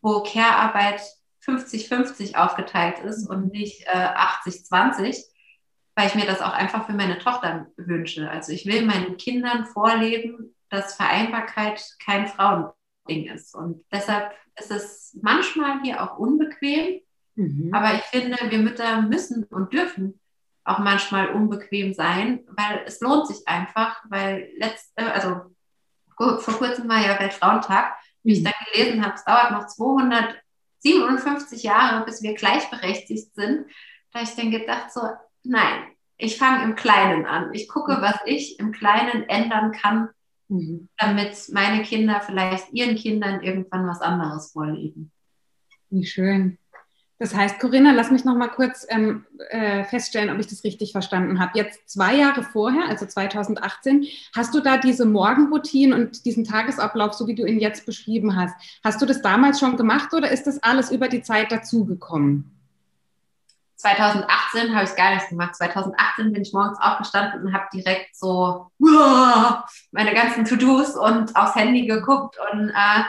[0.00, 1.02] wo Care-Arbeit
[1.44, 4.08] 50-50 aufgeteilt ist und nicht äh,
[4.46, 5.30] 80-20
[6.00, 8.30] weil ich mir das auch einfach für meine Tochter wünsche.
[8.30, 13.54] Also ich will meinen Kindern vorleben, dass Vereinbarkeit kein Frauending ist.
[13.54, 17.00] Und deshalb ist es manchmal hier auch unbequem.
[17.36, 17.70] Mhm.
[17.72, 20.20] Aber ich finde, wir Mütter müssen und dürfen
[20.64, 25.54] auch manchmal unbequem sein, weil es lohnt sich einfach, weil letzte, also
[26.16, 28.44] vor kurzem war ja Weltfrauentag, wie ich mhm.
[28.44, 33.66] dann gelesen habe, es dauert noch 257 Jahre, bis wir gleichberechtigt sind.
[34.12, 35.00] Da habe ich dann gedacht, so,
[35.44, 35.84] nein,
[36.18, 37.54] ich fange im Kleinen an.
[37.54, 40.10] Ich gucke, was ich im Kleinen ändern kann,
[40.48, 40.88] mhm.
[40.98, 45.10] damit meine Kinder vielleicht ihren Kindern irgendwann was anderes vorleben.
[45.88, 46.58] Wie schön.
[47.20, 50.92] Das heißt, Corinna, lass mich noch mal kurz ähm, äh, feststellen, ob ich das richtig
[50.92, 51.52] verstanden habe.
[51.54, 57.26] Jetzt zwei Jahre vorher, also 2018, hast du da diese Morgenroutine und diesen Tagesablauf, so
[57.26, 60.62] wie du ihn jetzt beschrieben hast, hast du das damals schon gemacht oder ist das
[60.62, 62.56] alles über die Zeit dazugekommen?
[63.76, 65.56] 2018 habe ich gar nichts gemacht.
[65.56, 68.70] 2018 bin ich morgens aufgestanden und habe direkt so
[69.90, 73.02] meine ganzen To-Dos und aufs Handy geguckt und äh,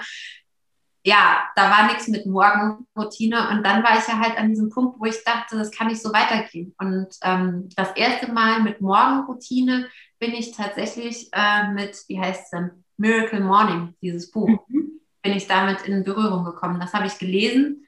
[1.04, 3.50] ja, da war nichts mit Morgenroutine.
[3.50, 6.02] Und dann war ich ja halt an diesem Punkt, wo ich dachte, das kann nicht
[6.02, 6.76] so weitergehen.
[6.78, 9.88] Und ähm, das erste Mal mit Morgenroutine
[10.20, 15.00] bin ich tatsächlich äh, mit, wie heißt es denn, Miracle Morning, dieses Buch, mhm.
[15.24, 16.80] bin ich damit in Berührung gekommen.
[16.80, 17.88] Das habe ich gelesen.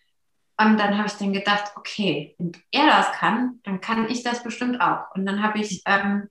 [0.59, 4.43] Und dann habe ich dann gedacht, okay, wenn er das kann, dann kann ich das
[4.43, 5.13] bestimmt auch.
[5.15, 6.29] Und dann habe ich ähm,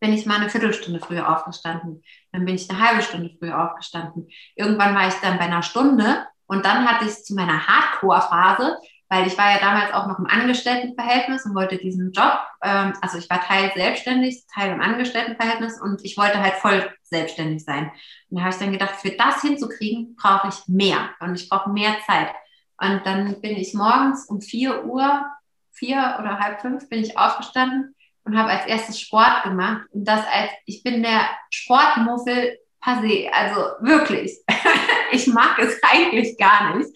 [0.00, 2.02] bin ich mal eine Viertelstunde früher aufgestanden.
[2.32, 4.28] Dann bin ich eine halbe Stunde früher aufgestanden.
[4.56, 9.26] Irgendwann war ich dann bei einer Stunde und dann hatte ich zu meiner Hardcore-Phase, weil
[9.26, 13.28] ich war ja damals auch noch im Angestelltenverhältnis und wollte diesen Job, ähm, also ich
[13.28, 17.90] war Teil selbstständig, Teil im Angestelltenverhältnis und ich wollte halt voll selbstständig sein.
[18.30, 21.70] Und da habe ich dann gedacht, für das hinzukriegen, brauche ich mehr und ich brauche
[21.70, 22.30] mehr Zeit.
[22.78, 25.26] Und dann bin ich morgens um vier Uhr,
[25.72, 29.82] vier oder halb fünf bin ich aufgestanden und habe als erstes Sport gemacht.
[29.92, 34.38] Und das als, ich bin der Sportmuffel passé, also wirklich.
[35.12, 36.90] ich mag es eigentlich gar nicht.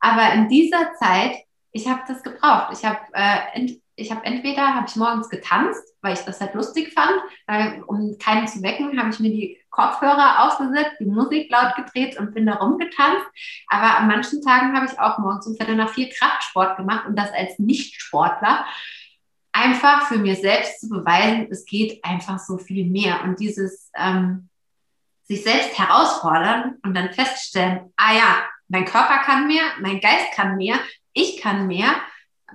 [0.00, 1.36] Aber in dieser Zeit,
[1.72, 2.72] ich habe das gebraucht.
[2.72, 6.54] Ich habe äh, ent, ich habe entweder habe ich morgens getanzt, weil ich das halt
[6.54, 7.12] lustig fand,
[7.46, 12.18] weil, um keinen zu wecken, habe ich mir die Kopfhörer aufgesetzt, die Musik laut gedreht
[12.18, 13.26] und bin da rumgetanzt.
[13.68, 17.18] Aber an manchen Tagen habe ich auch morgens um Viertel nach vier Kraftsport gemacht und
[17.18, 18.64] das als Nichtsportler
[19.52, 23.22] einfach für mir selbst zu beweisen, es geht einfach so viel mehr.
[23.22, 24.48] Und dieses ähm,
[25.24, 30.56] sich selbst herausfordern und dann feststellen, ah ja, mein Körper kann mehr, mein Geist kann
[30.56, 30.76] mehr,
[31.12, 31.94] ich kann mehr.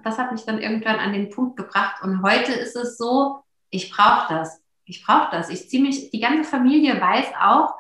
[0.04, 2.02] Das hat mich dann irgendwann an den Punkt gebracht.
[2.04, 4.62] Und heute ist es so, ich brauche das.
[4.86, 5.50] Ich brauche das.
[5.50, 7.74] Ich ziehe mich, die ganze Familie weiß auch,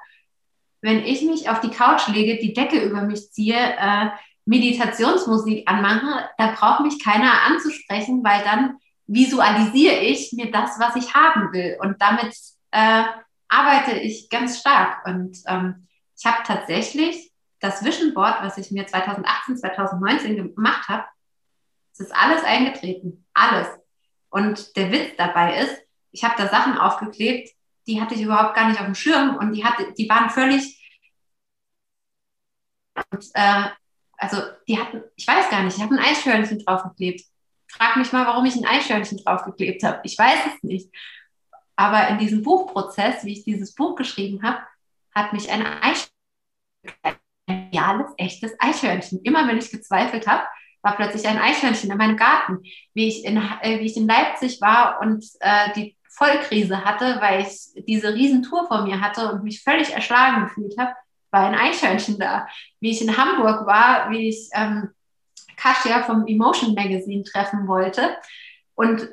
[0.81, 4.09] wenn ich mich auf die Couch lege, die Decke über mich ziehe, äh,
[4.45, 11.13] Meditationsmusik anmache, da braucht mich keiner anzusprechen, weil dann visualisiere ich mir das, was ich
[11.13, 11.77] haben will.
[11.79, 12.35] Und damit
[12.71, 13.03] äh,
[13.47, 15.05] arbeite ich ganz stark.
[15.05, 21.05] Und ähm, ich habe tatsächlich das Vision Board, was ich mir 2018, 2019 gemacht habe,
[21.93, 23.25] es ist alles eingetreten.
[23.33, 23.67] Alles.
[24.29, 27.49] Und der Witz dabei ist, ich habe da Sachen aufgeklebt,
[27.87, 30.77] die hatte ich überhaupt gar nicht auf dem Schirm und die, hatte, die waren völlig.
[33.11, 33.69] Und, äh,
[34.17, 37.21] also, die hatten, ich weiß gar nicht, ich habe ein Eichhörnchen draufgeklebt
[37.67, 39.99] frag mich mal, warum ich ein Eichhörnchen draufgeklebt habe.
[40.03, 40.89] Ich weiß es nicht.
[41.75, 44.59] Aber in diesem Buchprozess, wie ich dieses Buch geschrieben habe,
[45.13, 46.11] hat mich ein Eichhörnchen,
[47.45, 49.21] ein reales, echtes Eichhörnchen.
[49.23, 50.43] Immer wenn ich gezweifelt habe,
[50.81, 52.63] war plötzlich ein Eichhörnchen in meinem Garten.
[52.93, 57.41] Wie ich in, äh, wie ich in Leipzig war und äh, die Vollkrise hatte, weil
[57.41, 60.93] ich diese Riesentour vor mir hatte und mich völlig erschlagen gefühlt habe,
[61.29, 62.47] war ein Eichhörnchen da.
[62.79, 64.89] Wie ich in Hamburg war, wie ich ähm,
[65.57, 68.15] Kasia vom Emotion Magazine treffen wollte.
[68.75, 69.09] Und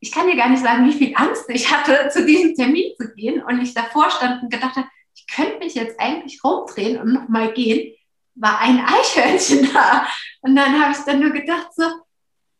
[0.00, 3.14] ich kann dir gar nicht sagen, wie viel Angst ich hatte, zu diesem Termin zu
[3.14, 3.42] gehen.
[3.42, 7.52] Und ich davor stand und gedacht habe, ich könnte mich jetzt eigentlich rumdrehen und nochmal
[7.54, 7.94] gehen,
[8.34, 10.06] war ein Eichhörnchen da.
[10.42, 11.84] Und dann habe ich dann nur gedacht, so,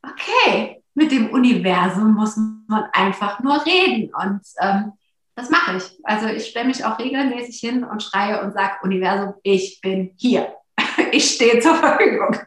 [0.03, 4.11] okay, mit dem Universum muss man einfach nur reden.
[4.15, 4.93] Und ähm,
[5.35, 5.99] das mache ich.
[6.05, 10.55] Also ich stelle mich auch regelmäßig hin und schreie und sage, Universum, ich bin hier.
[11.13, 12.39] ich stehe zur Verfügung.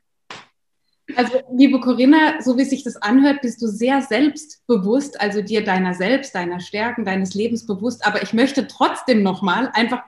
[1.18, 5.96] Also, liebe Corinna, so wie sich das anhört, bist du sehr selbstbewusst, also dir deiner
[5.96, 8.06] selbst, deiner Stärken, deines Lebens bewusst.
[8.06, 10.04] Aber ich möchte trotzdem nochmal einfach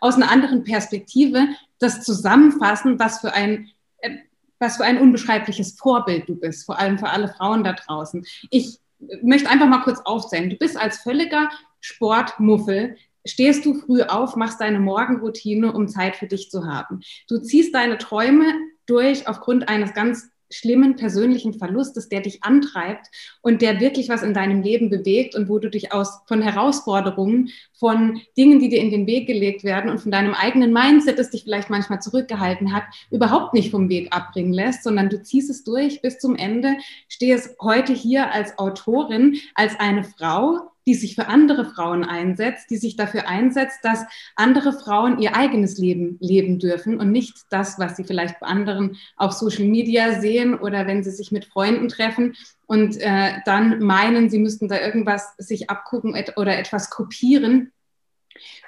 [0.00, 1.46] aus einer anderen Perspektive
[1.78, 3.68] das zusammenfassen, was für ein,
[3.98, 4.16] äh,
[4.58, 8.26] was für ein unbeschreibliches Vorbild du bist, vor allem für alle Frauen da draußen.
[8.50, 8.80] Ich
[9.22, 10.50] möchte einfach mal kurz aufzählen.
[10.50, 16.26] Du bist als völliger Sportmuffel stehst du früh auf, machst deine Morgenroutine, um Zeit für
[16.26, 17.02] dich zu haben.
[17.28, 18.54] Du ziehst deine Träume
[18.86, 23.08] durch aufgrund eines ganz schlimmen persönlichen Verlustes, der dich antreibt
[23.42, 27.50] und der wirklich was in deinem Leben bewegt und wo du dich aus von Herausforderungen,
[27.78, 31.30] von Dingen, die dir in den Weg gelegt werden und von deinem eigenen Mindset, das
[31.30, 35.64] dich vielleicht manchmal zurückgehalten hat, überhaupt nicht vom Weg abbringen lässt, sondern du ziehst es
[35.64, 36.76] durch bis zum Ende,
[37.08, 42.78] stehst heute hier als Autorin, als eine Frau, die sich für andere Frauen einsetzt, die
[42.78, 47.96] sich dafür einsetzt, dass andere Frauen ihr eigenes Leben leben dürfen und nicht das, was
[47.96, 52.36] sie vielleicht bei anderen auf Social Media sehen oder wenn sie sich mit Freunden treffen
[52.66, 57.70] und äh, dann meinen, sie müssten da irgendwas sich abgucken oder etwas kopieren.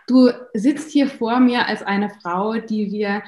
[0.07, 3.23] Du sitzt hier vor mir als eine Frau, die wir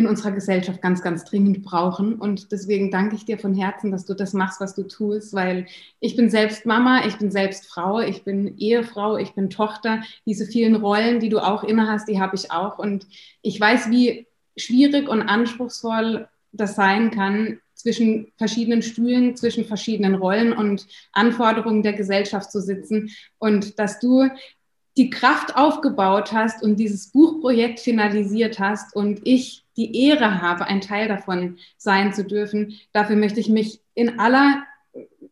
[0.00, 2.14] in unserer Gesellschaft ganz, ganz dringend brauchen.
[2.14, 5.66] Und deswegen danke ich dir von Herzen, dass du das machst, was du tust, weil
[6.00, 10.02] ich bin selbst Mama, ich bin selbst Frau, ich bin Ehefrau, ich bin Tochter.
[10.26, 12.78] Diese vielen Rollen, die du auch inne hast, die habe ich auch.
[12.78, 13.06] Und
[13.42, 20.52] ich weiß, wie schwierig und anspruchsvoll das sein kann, zwischen verschiedenen Stühlen, zwischen verschiedenen Rollen
[20.52, 23.10] und Anforderungen der Gesellschaft zu sitzen.
[23.38, 24.28] Und dass du
[24.96, 30.82] die Kraft aufgebaut hast und dieses Buchprojekt finalisiert hast und ich die Ehre habe, ein
[30.82, 32.78] Teil davon sein zu dürfen.
[32.92, 34.62] Dafür möchte ich mich in aller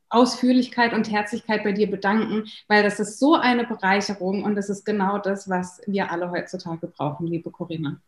[0.09, 4.87] Ausführlichkeit und Herzlichkeit bei dir bedanken, weil das ist so eine Bereicherung und das ist
[4.87, 8.01] genau das, was wir alle heutzutage brauchen, liebe Corinna.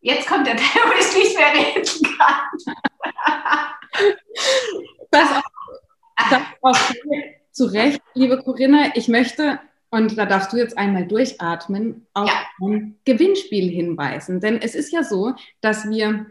[0.00, 2.40] Jetzt kommt der Teil, wo ich nicht mehr reden kann.
[5.10, 6.78] das auch, das auch
[7.50, 8.94] zu Recht, liebe Corinna.
[8.94, 9.58] Ich möchte
[9.90, 12.66] und da darfst du jetzt einmal durchatmen, auf ja.
[12.66, 14.40] ein Gewinnspiel hinweisen.
[14.40, 16.26] Denn es ist ja so, dass wir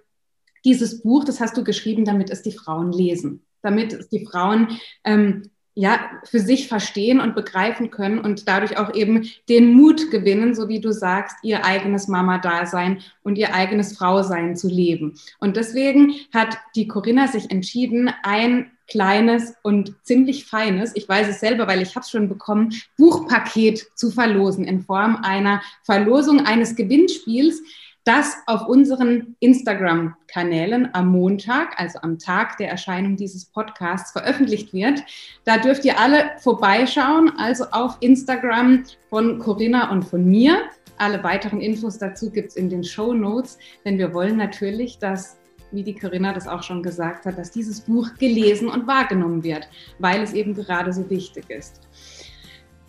[0.66, 4.80] dieses Buch, das hast du geschrieben, damit es die Frauen lesen, damit es die Frauen
[5.04, 10.56] ähm, ja, für sich verstehen und begreifen können und dadurch auch eben den Mut gewinnen,
[10.56, 15.20] so wie du sagst, ihr eigenes Mama-Dasein und ihr eigenes Frausein zu leben.
[15.38, 21.40] Und deswegen hat die Corinna sich entschieden, ein kleines und ziemlich feines, ich weiß es
[21.40, 26.76] selber, weil ich habe es schon bekommen, Buchpaket zu verlosen in Form einer Verlosung eines
[26.76, 27.62] Gewinnspiels,
[28.06, 35.04] das auf unseren Instagram-Kanälen am Montag, also am Tag der Erscheinung dieses Podcasts, veröffentlicht wird.
[35.44, 40.70] Da dürft ihr alle vorbeischauen, also auf Instagram von Corinna und von mir.
[40.98, 45.38] Alle weiteren Infos dazu gibt es in den Show Notes, denn wir wollen natürlich, dass
[45.72, 49.68] wie die Corinna das auch schon gesagt hat, dass dieses Buch gelesen und wahrgenommen wird,
[50.00, 51.82] weil es eben gerade so wichtig ist.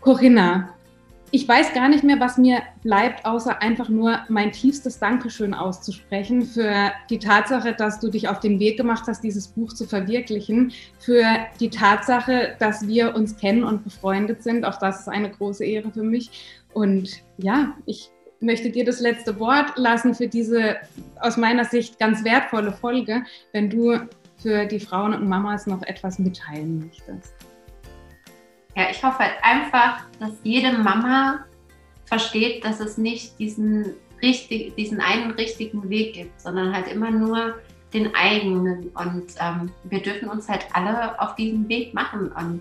[0.01, 0.77] Corinna,
[1.33, 6.43] ich weiß gar nicht mehr, was mir bleibt, außer einfach nur mein tiefstes Dankeschön auszusprechen
[6.43, 10.73] für die Tatsache, dass du dich auf den Weg gemacht hast, dieses Buch zu verwirklichen,
[10.99, 11.25] für
[11.59, 14.65] die Tatsache, dass wir uns kennen und befreundet sind.
[14.65, 16.63] Auch das ist eine große Ehre für mich.
[16.73, 20.77] Und ja, ich möchte dir das letzte Wort lassen für diese
[21.21, 23.99] aus meiner Sicht ganz wertvolle Folge, wenn du
[24.39, 27.35] für die Frauen und Mamas noch etwas mitteilen möchtest.
[28.77, 31.45] Ja, ich hoffe halt einfach, dass jede Mama
[32.05, 37.55] versteht, dass es nicht diesen, richtig, diesen einen richtigen Weg gibt, sondern halt immer nur
[37.95, 38.91] den eigenen.
[38.91, 42.31] Und ähm, wir dürfen uns halt alle auf diesen Weg machen.
[42.33, 42.61] Und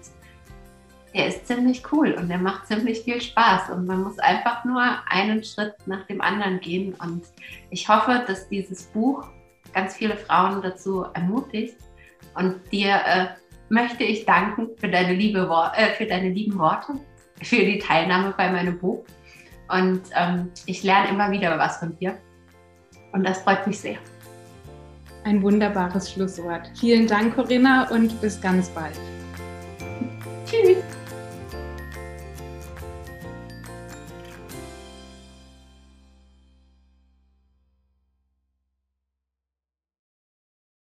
[1.15, 3.69] der ist ziemlich cool und der macht ziemlich viel Spaß.
[3.69, 6.93] Und man muss einfach nur einen Schritt nach dem anderen gehen.
[6.95, 7.23] Und
[7.69, 9.23] ich hoffe, dass dieses Buch
[9.73, 11.78] ganz viele Frauen dazu ermutigt.
[12.36, 13.28] Und dir äh,
[13.69, 16.95] möchte ich danken für deine, liebe, äh, für deine lieben Worte,
[17.41, 19.06] für die Teilnahme bei meinem Buch.
[19.69, 22.17] Und ähm, ich lerne immer wieder was von dir.
[23.13, 23.97] Und das freut mich sehr.
[25.23, 26.69] Ein wunderbares Schlusswort.
[26.78, 28.99] Vielen Dank, Corinna, und bis ganz bald.
[30.45, 30.94] Tschüss.